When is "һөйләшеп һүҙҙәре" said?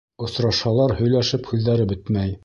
1.01-1.85